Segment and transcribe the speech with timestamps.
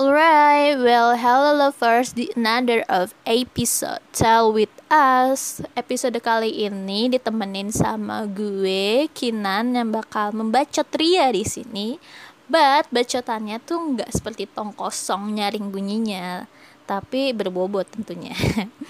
[0.00, 4.00] Alright, well hello lovers di another of episode.
[4.16, 5.60] Tell with us.
[5.76, 12.00] Episode kali ini ditemenin sama gue Kinan yang bakal membacot Ria di sini.
[12.48, 16.48] But bacotannya tuh nggak seperti tong kosong nyaring bunyinya
[16.88, 18.32] Tapi berbobot tentunya.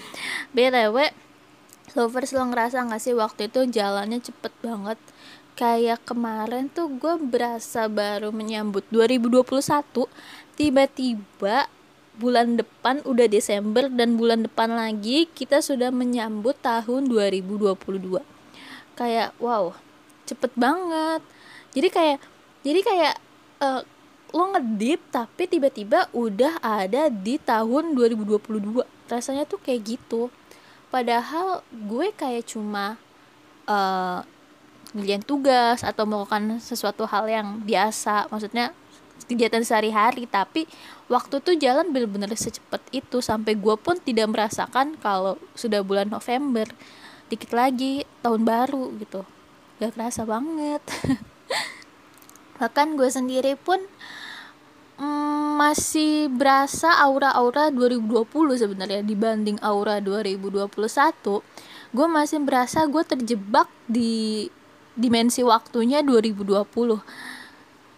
[0.55, 0.95] BTW
[1.91, 4.95] Lovers lo ngerasa gak sih waktu itu jalannya cepet banget
[5.61, 10.09] Kayak kemarin tuh gue berasa baru menyambut 2021
[10.57, 11.69] tiba-tiba
[12.17, 17.77] bulan depan udah Desember dan bulan depan lagi kita sudah menyambut tahun 2022
[18.97, 19.77] kayak wow
[20.25, 21.21] cepet banget.
[21.77, 22.17] Jadi kayak
[22.65, 23.15] jadi kayak
[23.61, 23.81] uh,
[24.31, 30.33] lo ngedip tapi tiba-tiba udah ada di tahun 2022 rasanya tuh kayak gitu.
[30.89, 32.99] Padahal gue kayak cuma
[33.69, 34.23] uh,
[35.23, 38.27] tugas atau melakukan sesuatu hal yang biasa.
[38.27, 38.75] Maksudnya
[39.25, 40.27] kegiatan sehari-hari.
[40.27, 40.67] Tapi
[41.07, 43.23] waktu tuh jalan bener-bener secepat itu.
[43.23, 46.67] Sampai gue pun tidak merasakan kalau sudah bulan November.
[47.31, 49.23] Dikit lagi tahun baru gitu.
[49.79, 50.83] Gak kerasa banget.
[52.59, 53.79] Bahkan gue sendiri pun
[54.99, 58.27] mm, masih berasa aura-aura 2020
[58.59, 59.01] sebenarnya.
[59.01, 60.67] Dibanding aura 2021
[61.91, 64.47] gue masih berasa gue terjebak di
[64.95, 66.67] dimensi waktunya 2020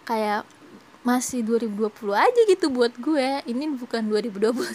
[0.06, 0.46] kayak
[1.04, 3.44] masih 2020 aja gitu buat gue.
[3.44, 4.72] Ini bukan 2021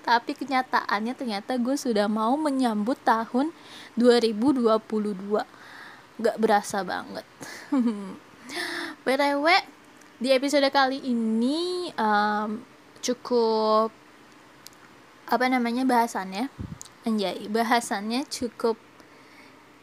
[0.00, 3.52] tapi kenyataannya ternyata gue sudah mau menyambut tahun
[4.00, 4.80] 2022
[6.20, 7.24] gak berasa banget.
[9.04, 9.46] Btw
[10.20, 12.64] di episode kali ini um,
[13.04, 13.92] cukup
[15.28, 16.48] apa namanya bahasannya?
[17.04, 18.80] Anjay bahasannya cukup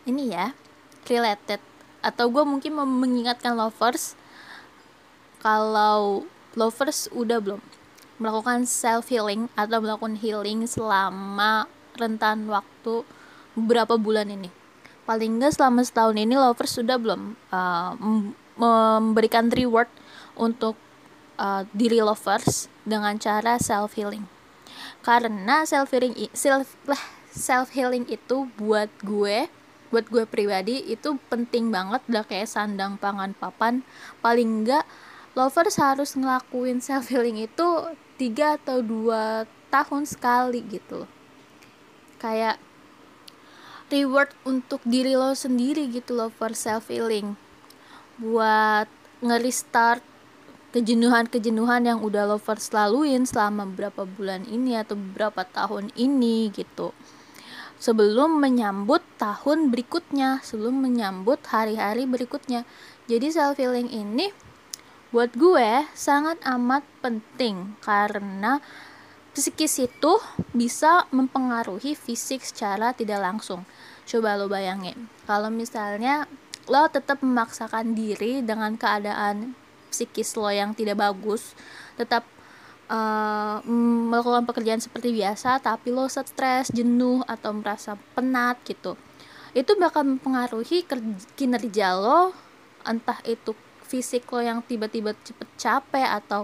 [0.10, 0.54] ini ya
[1.10, 1.60] related.
[2.04, 4.14] Atau gue mungkin mengingatkan lovers
[5.42, 6.26] kalau
[6.58, 7.62] lovers udah belum
[8.18, 13.06] melakukan self healing atau melakukan healing selama rentan waktu
[13.54, 14.50] beberapa bulan ini.
[15.08, 17.96] Paling enggak selama setahun ini lovers sudah belum uh,
[18.58, 19.88] memberikan reward
[20.36, 20.76] untuk
[21.40, 24.38] uh, diri lovers dengan cara self healing
[25.08, 26.76] karena self healing self
[27.32, 29.48] self healing itu buat gue
[29.90, 33.86] buat gue pribadi itu penting banget udah kayak sandang pangan papan.
[34.20, 34.84] Paling enggak
[35.38, 37.68] lovers harus ngelakuin self healing itu
[38.18, 41.06] tiga atau dua tahun sekali gitu
[42.18, 42.58] kayak
[43.94, 47.38] reward untuk diri lo sendiri gitu loh for self healing
[48.18, 48.90] buat
[49.22, 50.02] nge-restart
[50.74, 56.92] kejenuhan-kejenuhan yang udah lovers laluin selama beberapa bulan ini atau beberapa tahun ini gitu
[57.78, 62.66] sebelum menyambut tahun berikutnya sebelum menyambut hari-hari berikutnya.
[63.08, 64.34] Jadi self healing ini
[65.14, 68.60] buat gue sangat amat penting karena
[69.32, 70.20] psikis itu
[70.52, 73.64] bisa mempengaruhi fisik secara tidak langsung.
[74.04, 76.28] Coba lo bayangin kalau misalnya
[76.68, 79.56] lo tetap memaksakan diri dengan keadaan
[79.88, 81.56] psikis lo yang tidak bagus
[81.96, 82.28] tetap
[82.90, 83.64] uh,
[84.10, 88.96] melakukan pekerjaan seperti biasa tapi lo stres jenuh atau merasa penat gitu
[89.56, 90.84] itu bakal mempengaruhi
[91.36, 92.36] kinerja lo
[92.88, 93.56] entah itu
[93.88, 96.44] fisik lo yang tiba-tiba cepet capek atau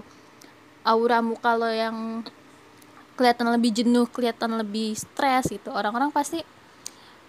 [0.84, 2.24] aura muka lo yang
[3.14, 5.70] kelihatan lebih jenuh, kelihatan lebih stres gitu.
[5.70, 6.42] Orang-orang pasti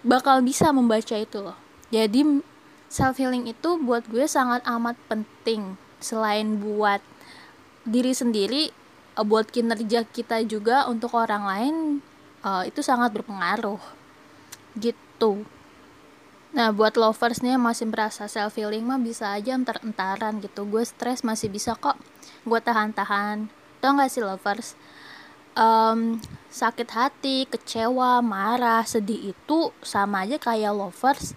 [0.02, 1.58] bakal bisa membaca itu loh.
[1.94, 2.42] Jadi
[2.90, 7.02] self healing itu buat gue sangat amat penting selain buat
[7.86, 8.74] diri sendiri,
[9.24, 11.76] buat kinerja kita juga untuk orang lain
[12.44, 13.80] uh, itu sangat berpengaruh.
[14.76, 15.48] Gitu.
[16.52, 20.68] Nah buat lovers nih masih merasa self healing mah bisa aja entar-entaran gitu.
[20.68, 21.96] Gue stres masih bisa kok.
[22.44, 23.48] Gue tahan-tahan.
[23.80, 24.76] Tau gak sih lovers?
[25.56, 26.20] Um,
[26.52, 31.36] Sakit hati, kecewa, marah, sedih itu sama aja kayak lovers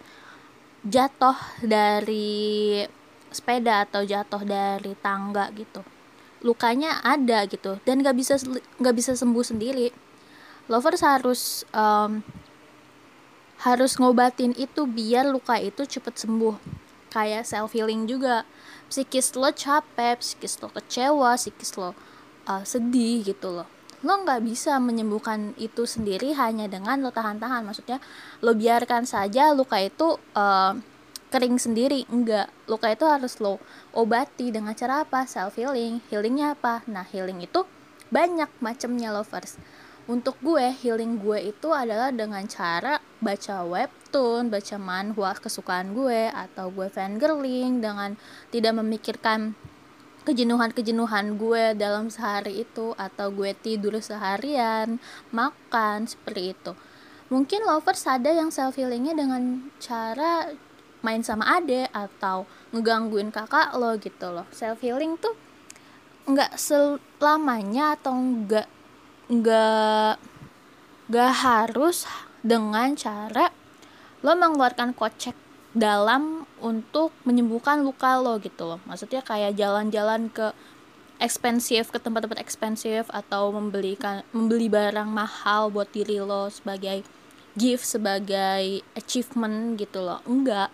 [0.87, 2.87] Jatuh dari
[3.35, 5.98] sepeda atau jatuh dari tangga gitu
[6.45, 7.83] Lukanya ada gitu.
[7.83, 8.39] Dan gak bisa,
[8.79, 9.91] gak bisa sembuh sendiri.
[10.69, 12.21] Lovers harus um,
[13.59, 16.55] harus ngobatin itu biar luka itu cepet sembuh.
[17.09, 18.45] Kayak self healing juga.
[18.89, 21.93] Psikis lo capek psikis lo kecewa psikis lo
[22.49, 23.69] uh, sedih gitu loh.
[24.05, 27.67] Lo nggak bisa menyembuhkan itu sendiri hanya dengan lo tahan-tahan.
[27.67, 27.99] Maksudnya
[28.45, 30.73] lo biarkan saja luka itu uh,
[31.29, 32.09] kering sendiri.
[32.09, 32.49] Enggak.
[32.67, 33.61] Luka itu harus lo
[33.93, 35.29] obati dengan cara apa?
[35.29, 36.01] Self healing.
[36.09, 36.83] Healingnya apa?
[36.89, 37.65] Nah healing itu
[38.09, 39.61] banyak macamnya lovers.
[40.09, 46.73] Untuk gue healing gue itu adalah dengan cara baca webtoon baca manhwa kesukaan gue atau
[46.73, 48.17] gue fangirling dengan
[48.49, 49.53] tidak memikirkan
[50.25, 54.97] kejenuhan-kejenuhan gue dalam sehari itu atau gue tidur seharian
[55.29, 56.73] makan seperti itu.
[57.29, 60.49] Mungkin lovers ada yang self healingnya dengan cara
[61.01, 64.47] main sama ade atau ngegangguin kakak lo gitu loh.
[64.51, 65.35] Self healing tuh
[66.29, 68.69] nggak selamanya atau nggak
[69.33, 70.15] nggak
[71.09, 72.05] nggak harus
[72.45, 73.49] dengan cara
[74.21, 75.37] lo mengeluarkan kocek
[75.73, 78.81] dalam untuk menyembuhkan luka lo gitu loh.
[78.85, 80.53] Maksudnya kayak jalan-jalan ke
[81.19, 87.03] ekspensif ke tempat-tempat ekspensif atau membelikan membeli barang mahal buat diri lo sebagai
[87.59, 90.23] gift sebagai achievement gitu loh.
[90.25, 90.71] Enggak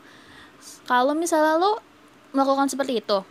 [0.85, 1.81] kalau misalnya lo
[2.35, 3.23] melakukan seperti itu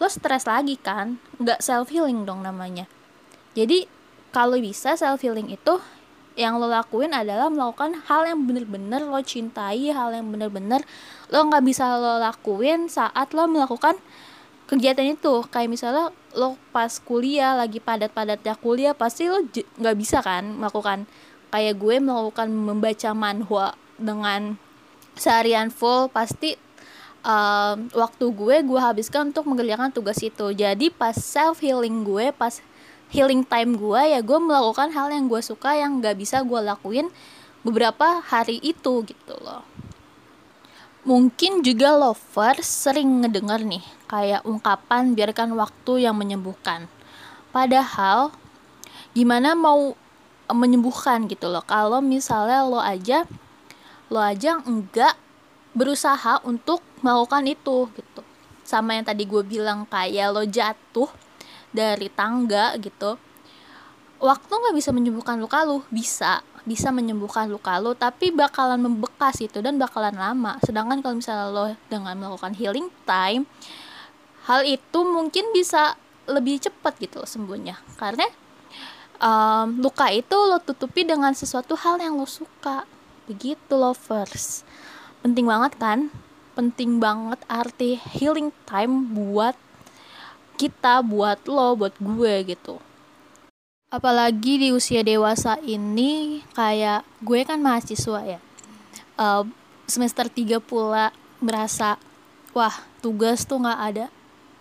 [0.00, 1.20] lo stres lagi kan?
[1.36, 2.88] Nggak self healing dong namanya.
[3.52, 3.84] Jadi
[4.32, 5.76] kalau bisa self healing itu
[6.40, 10.80] yang lo lakuin adalah melakukan hal yang bener-bener lo cintai hal yang bener-bener
[11.28, 14.00] lo nggak bisa lo lakuin saat lo melakukan
[14.64, 15.44] kegiatan itu.
[15.52, 21.04] Kayak misalnya lo pas kuliah lagi padat-padatnya kuliah pasti lo nggak bisa kan melakukan.
[21.52, 24.56] Kayak gue melakukan membaca manhwa dengan
[25.20, 26.56] seharian full pasti
[27.24, 30.52] um, waktu gue gue habiskan untuk mengerjakan tugas itu.
[30.56, 32.58] Jadi pas self healing gue pas
[33.12, 37.10] healing time gue ya gue melakukan hal yang gue suka yang gak bisa gue lakuin
[37.60, 39.66] beberapa hari itu gitu loh.
[41.00, 46.88] Mungkin juga lovers sering ngedenger nih kayak ungkapan biarkan waktu yang menyembuhkan.
[47.50, 48.30] Padahal
[49.16, 49.96] gimana mau
[50.52, 51.64] menyembuhkan gitu loh?
[51.64, 53.24] Kalau misalnya lo aja
[54.10, 55.14] lo aja enggak
[55.72, 58.22] berusaha untuk melakukan itu gitu.
[58.66, 61.08] Sama yang tadi gue bilang kayak lo jatuh
[61.70, 63.16] dari tangga gitu.
[64.20, 69.64] Waktu nggak bisa menyembuhkan luka lu bisa bisa menyembuhkan luka lu tapi bakalan membekas itu
[69.64, 70.60] dan bakalan lama.
[70.60, 73.48] Sedangkan kalau misalnya lo dengan melakukan healing time
[74.44, 75.96] hal itu mungkin bisa
[76.28, 77.80] lebih cepat gitu sembuhnya.
[77.96, 78.28] Karena
[79.22, 82.84] um, luka itu lo tutupi dengan sesuatu hal yang lo suka
[83.24, 84.62] begitu lovers.
[85.20, 86.08] Penting banget kan?
[86.56, 89.56] Penting banget arti healing time buat
[90.60, 92.76] kita buat lo buat gue gitu.
[93.90, 98.40] Apalagi di usia dewasa ini kayak gue kan mahasiswa ya.
[99.16, 99.48] Uh,
[99.88, 101.96] semester 3 pula merasa
[102.52, 104.06] wah tugas tuh nggak ada.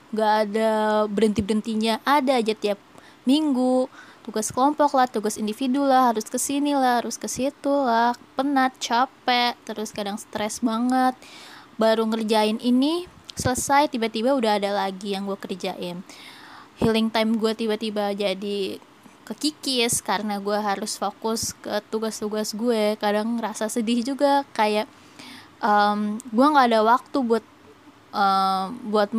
[0.10, 0.72] Nggak ada
[1.06, 2.80] berhenti berhentinya ada aja tiap
[3.28, 3.86] minggu
[4.24, 8.14] tugas kelompok lah tugas individu lah harus ke sini lah harus ke situ lah.
[8.36, 11.16] Penat capek terus kadang stres banget.
[11.80, 13.08] Baru ngerjain ini
[13.40, 16.04] selesai tiba-tiba udah ada lagi yang gue kerjain.
[16.80, 18.80] Healing time gue tiba-tiba jadi
[19.24, 23.00] kekikis karena gue harus fokus ke tugas-tugas gue.
[23.00, 24.92] Kadang ngerasa sedih juga kayak
[25.64, 27.46] um, gue nggak ada waktu buat
[28.12, 29.10] um, buat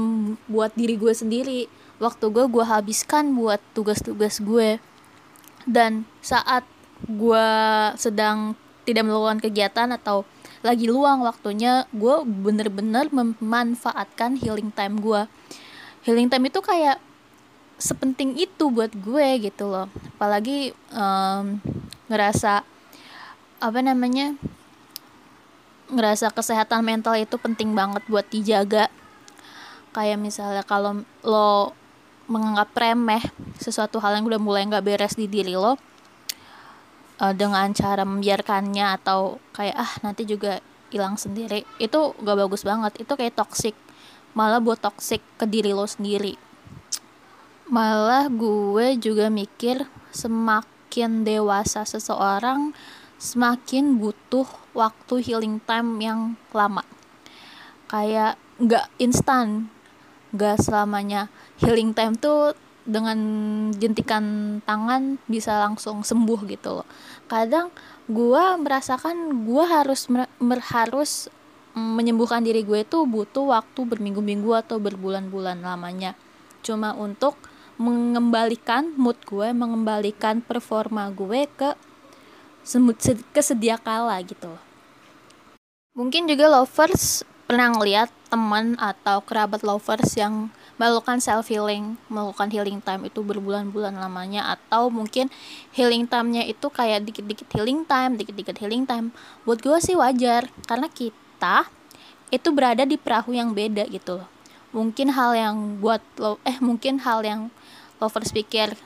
[0.51, 1.61] buat diri gue sendiri.
[2.01, 4.81] Waktu gue gue habiskan buat tugas-tugas gue
[5.69, 6.65] dan saat
[7.09, 7.49] gue
[7.97, 8.55] sedang
[8.85, 10.29] tidak melakukan kegiatan atau
[10.61, 15.25] lagi luang waktunya gue bener-bener memanfaatkan healing time gue
[16.05, 17.01] healing time itu kayak
[17.81, 19.89] sepenting itu buat gue gitu loh.
[20.17, 21.59] Apalagi um,
[22.13, 22.63] ngerasa
[23.61, 24.37] apa namanya
[25.91, 28.93] ngerasa kesehatan mental itu penting banget buat dijaga.
[29.91, 31.75] Kayak misalnya kalau lo
[32.31, 33.21] menganggap remeh
[33.59, 35.75] sesuatu hal yang udah mulai nggak beres di diri lo
[37.21, 42.99] uh, dengan cara membiarkannya atau kayak ah nanti juga hilang sendiri itu gak bagus banget.
[42.99, 43.77] Itu kayak toxic.
[44.35, 46.35] Malah buat toxic ke diri lo sendiri.
[47.71, 52.75] Malah gue juga mikir semakin dewasa seseorang
[53.21, 56.21] semakin butuh waktu healing time yang
[56.51, 56.83] lama.
[57.87, 59.71] Kayak nggak instan
[60.31, 61.27] nggak selamanya
[61.59, 62.55] healing time tuh
[62.87, 63.19] dengan
[63.77, 66.89] jentikan tangan bisa langsung sembuh gitu loh.
[67.29, 67.71] Kadang
[68.11, 71.31] gue merasakan gue harus mer harus
[71.77, 76.17] mm, menyembuhkan diri gue itu butuh waktu berminggu-minggu atau berbulan-bulan lamanya.
[76.65, 77.37] Cuma untuk
[77.81, 81.73] mengembalikan mood gue mengembalikan performa gue ke
[83.33, 84.63] ke sedia kala gitu loh.
[85.97, 92.79] Mungkin juga lovers pernah ngeliat teman atau kerabat lovers yang melakukan self healing melakukan healing
[92.79, 95.27] time itu berbulan-bulan lamanya atau mungkin
[95.75, 99.11] healing time-nya itu kayak dikit-dikit healing time dikit-dikit healing time.
[99.43, 101.67] Buat gue sih wajar karena kita
[102.31, 104.31] itu berada di perahu yang beda gitu loh.
[104.71, 107.51] Mungkin hal yang buat lo eh mungkin hal yang
[107.99, 108.79] lovers pikir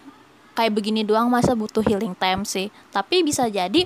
[0.56, 2.73] kayak begini doang masa butuh healing time sih.
[2.97, 3.85] Tapi bisa jadi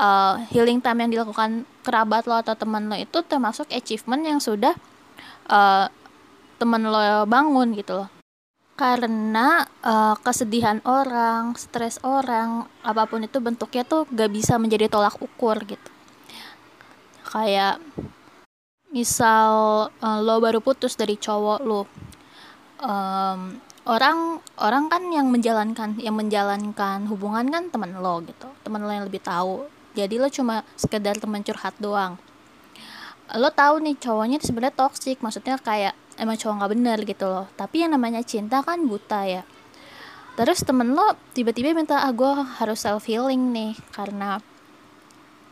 [0.00, 4.76] uh, healing time yang dilakukan kerabat lo atau teman lo itu termasuk achievement yang sudah
[5.48, 5.88] uh,
[6.60, 8.08] temen lo bangun gitu loh
[8.78, 15.18] karena uh, kesedihan orang, stres orang, apa pun itu bentuknya tuh gak bisa menjadi tolak
[15.18, 15.90] ukur gitu.
[17.26, 17.82] Kayak
[18.94, 19.50] misal
[19.90, 21.90] uh, lo baru putus dari cowok lo,
[22.78, 23.58] um,
[23.90, 29.10] orang orang kan yang menjalankan yang menjalankan hubungan kan teman lo gitu, teman lo yang
[29.10, 29.66] lebih tahu.
[29.98, 32.14] Jadi lo cuma sekedar teman curhat doang.
[33.34, 37.86] Lo tahu nih cowoknya sebenarnya toksik, maksudnya kayak emang cowok nggak bener gitu loh tapi
[37.86, 39.42] yang namanya cinta kan buta ya
[40.34, 44.42] terus temen lo tiba-tiba minta ah gue harus self healing nih karena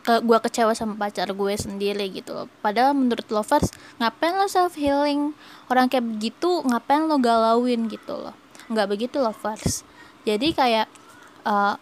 [0.07, 2.47] ke gue kecewa sama pacar gue sendiri gitu loh.
[2.63, 5.35] Padahal menurut lovers ngapain lo self healing
[5.67, 8.31] orang kayak begitu ngapain lo galauin gitu loh.
[8.71, 9.83] Nggak begitu lovers.
[10.23, 10.87] Jadi kayak
[11.43, 11.75] uh,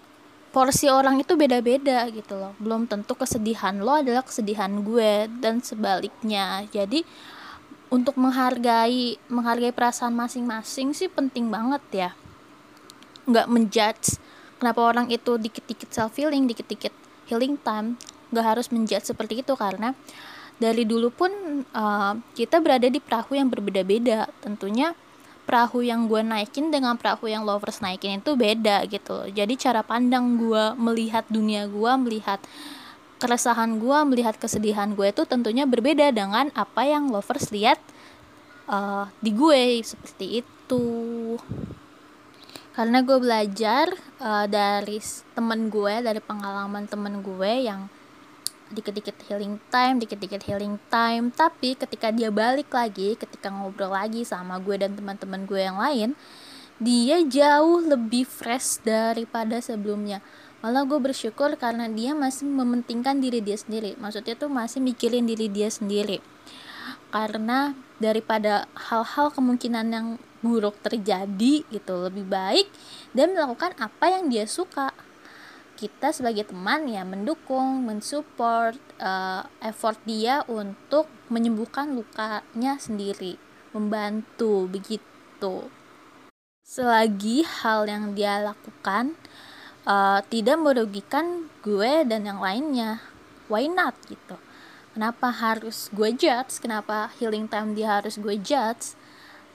[0.56, 2.56] porsi orang itu beda-beda gitu loh.
[2.64, 6.64] Belum tentu kesedihan lo adalah kesedihan gue dan sebaliknya.
[6.72, 7.04] Jadi
[7.92, 12.10] untuk menghargai menghargai perasaan masing-masing sih penting banget ya
[13.26, 14.18] nggak menjudge
[14.62, 16.94] kenapa orang itu dikit-dikit self healing dikit-dikit
[17.30, 17.98] healing time
[18.34, 19.94] nggak harus menjudge seperti itu karena
[20.56, 21.32] dari dulu pun
[21.76, 24.96] uh, kita berada di perahu yang berbeda-beda tentunya
[25.46, 30.42] perahu yang gue naikin dengan perahu yang lovers naikin itu beda gitu jadi cara pandang
[30.42, 32.42] gue melihat dunia gue melihat
[33.22, 37.80] keresahan gue melihat kesedihan gue itu tentunya berbeda dengan apa yang lovers lihat
[38.70, 40.86] uh, di gue seperti itu.
[42.76, 43.88] Karena gue belajar
[44.20, 45.00] uh, dari
[45.32, 47.88] temen gue dari pengalaman temen gue yang
[48.74, 51.30] dikit-dikit healing time dikit-dikit healing time.
[51.30, 56.18] Tapi ketika dia balik lagi ketika ngobrol lagi sama gue dan teman-teman gue yang lain
[56.76, 60.20] dia jauh lebih fresh daripada sebelumnya.
[60.60, 63.96] Malah gue bersyukur karena dia masih mementingkan diri dia sendiri.
[64.02, 66.20] Maksudnya tuh masih mikirin diri dia sendiri.
[67.14, 70.08] Karena daripada hal-hal kemungkinan yang
[70.44, 72.68] buruk terjadi gitu lebih baik
[73.18, 74.92] dan melakukan apa yang dia suka
[75.76, 83.36] kita sebagai teman ya mendukung mensupport uh, effort dia untuk menyembuhkan lukanya sendiri
[83.76, 85.68] membantu begitu.
[86.64, 89.20] Selagi hal yang dia lakukan
[89.84, 93.04] uh, tidak merugikan gue dan yang lainnya.
[93.52, 94.40] Why not gitu?
[94.96, 96.64] Kenapa harus gue judge?
[96.64, 98.96] Kenapa healing time dia harus gue judge?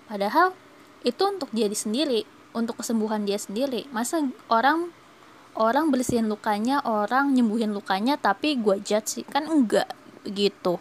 [0.04, 0.52] Padahal
[1.00, 3.86] itu untuk dia sendiri untuk kesembuhan dia sendiri.
[3.90, 4.92] Masa orang
[5.58, 9.24] orang bersihin lukanya orang nyembuhin lukanya tapi gue judge sih.
[9.26, 9.90] Kan enggak
[10.22, 10.78] begitu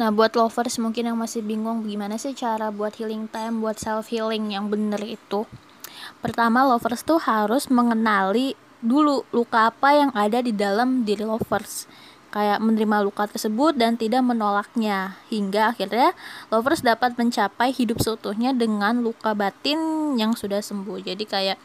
[0.00, 4.08] Nah, buat lovers mungkin yang masih bingung gimana sih cara buat healing time, buat self
[4.08, 5.44] healing yang bener itu?
[6.24, 11.84] Pertama lovers tuh harus mengenali dulu luka apa yang ada di dalam diri lovers.
[12.32, 15.20] Kayak menerima luka tersebut dan tidak menolaknya.
[15.28, 16.16] Hingga akhirnya
[16.48, 21.04] lovers dapat mencapai hidup seutuhnya dengan luka batin yang sudah sembuh.
[21.04, 21.60] Jadi kayak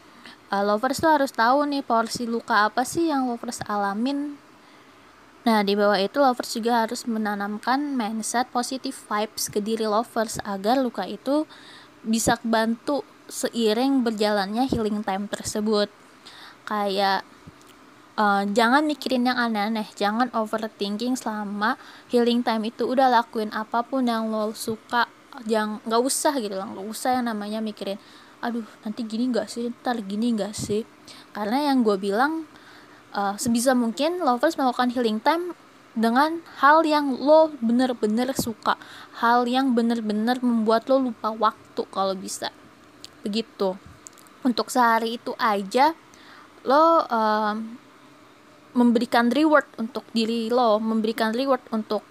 [0.50, 4.38] uh, lovers tuh harus tahu nih porsi luka apa sih yang lovers alamin.
[5.46, 10.82] Nah, di bawah itu lovers juga harus menanamkan mindset positive vibes ke diri lovers agar
[10.82, 11.46] luka itu
[12.02, 15.86] bisa bantu seiring berjalannya healing time tersebut.
[16.66, 17.22] Kayak
[18.18, 21.78] uh, jangan mikirin yang aneh-aneh jangan overthinking selama
[22.10, 22.82] healing time itu.
[22.82, 25.06] Udah lakuin apa pun yang lo suka
[25.44, 28.00] jangan nggak usah gitu loh nggak usah yang namanya mikirin
[28.46, 29.74] aduh nanti gini nggak sih?
[29.82, 30.86] Ntar gini nggak sih?
[31.34, 32.46] Karena yang gue bilang
[33.10, 35.50] uh, sebisa mungkin lovers melakukan healing time
[35.98, 38.76] dengan hal yang lo bener-bener suka
[39.18, 42.54] hal yang bener-bener membuat lo lupa waktu kalau bisa.
[43.26, 43.74] Begitu.
[44.46, 45.96] Untuk sehari itu aja
[46.62, 47.56] lo um,
[48.76, 52.06] memberikan reward untuk diri lo memberikan reward untuk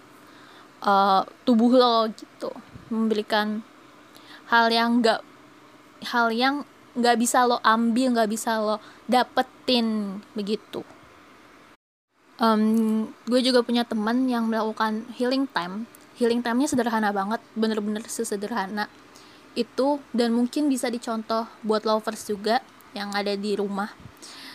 [0.84, 2.52] uh, tubuh lo gitu.
[2.92, 3.64] Memberikan
[4.52, 5.22] hal yang enggak
[6.12, 6.62] hal yang
[6.96, 10.80] nggak bisa lo ambil nggak bisa lo dapetin begitu.
[12.36, 15.88] Um, gue juga punya teman yang melakukan healing time.
[16.16, 18.88] Healing time-nya sederhana banget bener-bener sesederhana.
[19.56, 22.60] Itu dan mungkin bisa dicontoh buat lovers juga
[22.96, 23.92] yang ada di rumah.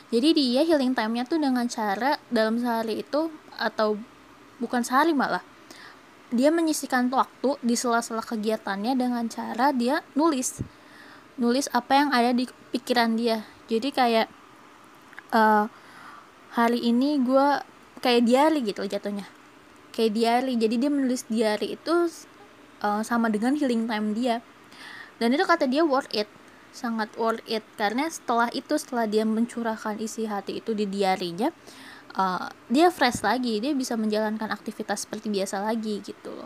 [0.10, 3.98] Jadi dia healing time-nya tuh dengan cara dalam sehari itu atau
[4.62, 5.42] bukan sehari malah
[6.32, 10.64] dia menyisikan waktu di sela-sela kegiatannya dengan cara dia nulis
[11.40, 13.44] nulis apa yang ada di pikiran dia.
[13.72, 14.28] Jadi kayak
[15.32, 15.68] uh,
[16.56, 17.48] hari ini gue
[18.04, 19.28] kayak diary gitu jatuhnya.
[19.96, 20.54] Kayak diary.
[20.60, 22.10] Jadi dia menulis diary itu
[22.84, 24.44] uh, sama dengan healing time dia.
[25.22, 26.28] Dan itu kata dia worth it.
[26.74, 27.64] Sangat worth it.
[27.78, 31.54] Karena setelah itu setelah dia mencurahkan isi hati itu di diarinya
[32.18, 33.62] uh, dia fresh lagi.
[33.62, 36.41] Dia bisa menjalankan aktivitas seperti biasa lagi gitu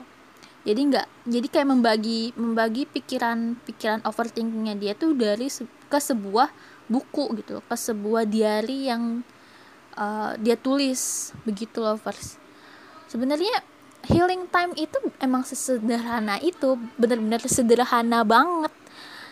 [0.66, 6.50] jadi nggak jadi kayak membagi membagi pikiran pikiran overthinkingnya dia tuh dari se ke sebuah
[6.90, 9.22] buku gitu ke sebuah diary yang
[9.96, 12.42] uh, dia tulis begitu lovers
[13.06, 13.62] sebenarnya
[14.06, 18.74] healing time itu emang sesederhana itu benar-benar sederhana banget.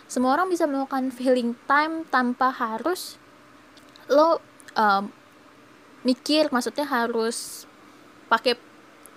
[0.10, 3.18] Semua orang bisa melakukan healing time tanpa harus
[4.10, 4.42] lo
[4.76, 5.10] um,
[6.04, 7.66] mikir maksudnya harus
[8.28, 8.60] pakai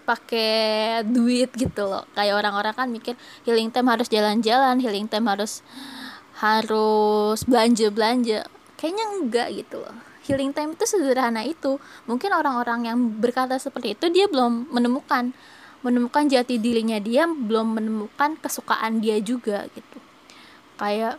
[0.07, 2.07] pakai duit gitu loh.
[2.15, 5.67] Kayak orang-orang kan mikir healing time harus jalan-jalan healing time harus
[6.39, 8.47] harus belanja belanja
[8.79, 9.97] kayaknya enggak gitu loh.
[10.27, 11.83] Healing time itu sederhana itu.
[12.07, 15.35] Mungkin orang-orang yang berkata seperti itu dia belum menemukan
[15.85, 19.99] menemukan jati dirinya dia belum menemukan kesukaan dia juga gitu.
[20.79, 21.19] Kayak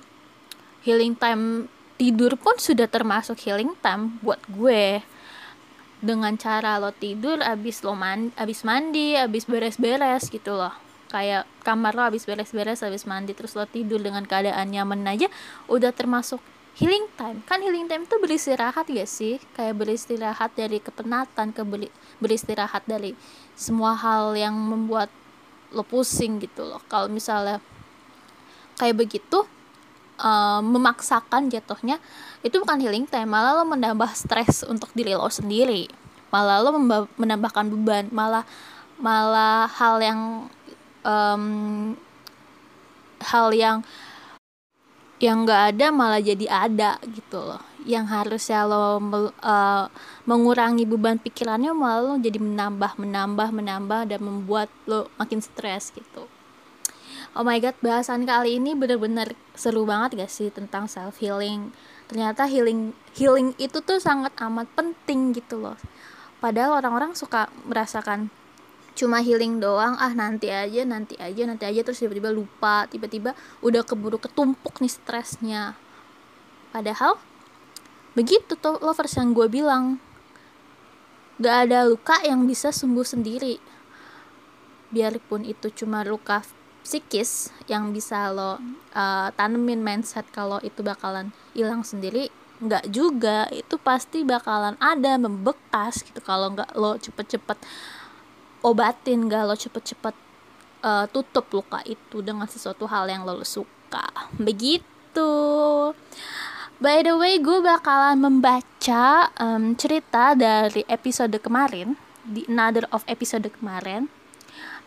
[0.83, 5.01] healing time tidur pun sudah termasuk healing time buat gue
[5.97, 10.73] dengan cara lo tidur abis lo mandi abis mandi abis beres-beres gitu loh.
[11.07, 15.27] Kayak kamar lo abis beres-beres abis mandi terus lo tidur dengan keadaan nyaman aja
[15.65, 16.37] udah termasuk
[16.77, 17.41] healing time.
[17.49, 19.41] Kan healing time itu beristirahat gak sih?
[19.57, 21.61] Kayak beristirahat dari kepenatan ke
[22.21, 23.17] beristirahat dari
[23.57, 25.09] semua hal yang membuat
[25.73, 26.79] lo pusing gitu loh.
[26.85, 27.57] Kalau misalnya
[28.77, 29.49] kayak begitu
[30.21, 32.01] uh, memaksakan jatuhnya
[32.41, 35.89] itu bukan healing time malah lo menambah stres untuk diri lo sendiri.
[36.33, 36.75] Malah lo
[37.17, 38.43] menambahkan beban malah
[38.97, 40.21] malah hal yang
[41.05, 41.43] um,
[43.21, 43.85] hal yang
[45.17, 47.61] yang nggak ada malah jadi ada gitu loh.
[47.87, 49.85] Yang harusnya lo uh,
[50.29, 56.36] mengurangi beban pikirannya malah lo jadi menambah menambah menambah dan membuat lo makin stres gitu
[57.35, 61.73] oh my god bahasan kali ini bener-bener seru banget gak sih tentang self healing
[62.07, 65.75] ternyata healing healing itu tuh sangat amat penting gitu loh.
[66.39, 68.31] Padahal orang-orang suka merasakan
[68.97, 73.85] cuma healing doang ah nanti aja nanti aja nanti aja terus tiba-tiba lupa tiba-tiba udah
[73.85, 75.75] keburu ketumpuk nih stresnya.
[76.71, 77.19] Padahal
[78.17, 80.01] begitu tuh lovers yang gue bilang
[81.37, 83.61] gak ada luka yang bisa sembuh sendiri.
[84.89, 86.41] Biarpun itu cuma luka
[86.87, 88.55] psikis yang bisa lo
[88.95, 92.31] uh, tanemin mindset kalau itu bakalan hilang sendiri
[92.63, 93.51] nggak juga.
[93.51, 96.23] Itu pasti bakalan ada membekas gitu.
[96.23, 97.59] Kalau nggak lo cepet-cepet
[98.63, 100.15] obatin nggak lo cepet-cepet
[100.87, 104.07] uh, tutup luka itu dengan sesuatu hal yang lo suka.
[104.39, 105.29] Begitu.
[106.79, 113.43] By the way gue bakalan membaca um, cerita dari episode kemarin di another of episode
[113.59, 114.07] kemarin.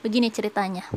[0.00, 0.88] Begini ceritanya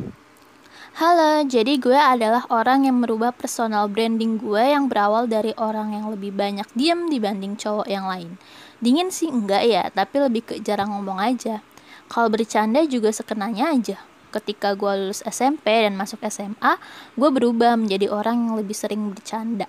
[0.93, 6.13] Halo, jadi gue adalah orang yang merubah personal branding gue yang berawal dari orang yang
[6.13, 8.37] lebih banyak diem dibanding cowok yang lain.
[8.77, 11.65] Dingin sih enggak ya, tapi lebih ke jarang ngomong aja.
[12.05, 14.05] Kalau bercanda juga sekenanya aja.
[14.29, 16.77] Ketika gue lulus SMP dan masuk SMA,
[17.17, 19.65] gue berubah menjadi orang yang lebih sering bercanda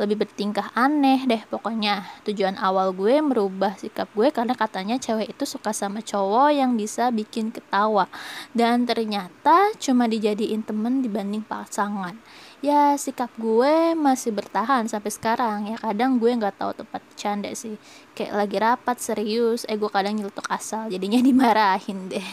[0.00, 2.08] lebih bertingkah aneh deh pokoknya.
[2.24, 7.12] Tujuan awal gue merubah sikap gue karena katanya cewek itu suka sama cowok yang bisa
[7.12, 8.08] bikin ketawa.
[8.56, 12.16] Dan ternyata cuma dijadiin temen dibanding pasangan.
[12.64, 15.68] Ya sikap gue masih bertahan sampai sekarang.
[15.68, 17.76] Ya kadang gue nggak tahu tempat canda sih.
[18.16, 19.68] Kayak lagi rapat serius.
[19.68, 20.88] Eh gue kadang nyeletuk asal.
[20.88, 22.30] Jadinya dimarahin deh.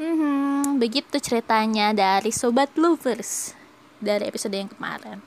[0.00, 3.52] Hmm, begitu ceritanya dari sobat lovers
[4.00, 5.24] dari episode yang kemarin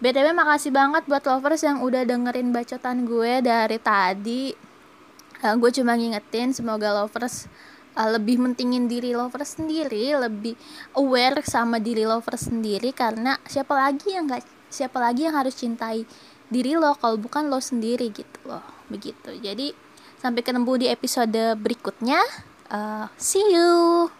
[0.00, 4.48] BTW makasih banget buat lovers yang udah dengerin bacotan gue dari tadi.
[5.44, 7.48] Uh, Gue cuma ngingetin semoga lovers
[7.96, 10.52] uh, lebih mentingin diri lovers sendiri Lebih
[11.00, 16.04] aware sama diri lovers sendiri Karena siapa lagi yang gak, siapa lagi yang harus cintai
[16.52, 19.40] diri lo kalau bukan lo sendiri gitu loh Begitu.
[19.40, 19.72] Jadi
[20.20, 22.20] sampai ketemu di episode berikutnya.
[22.68, 24.19] Uh, See you